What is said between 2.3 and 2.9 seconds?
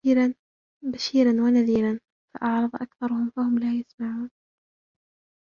فَأَعْرَضَ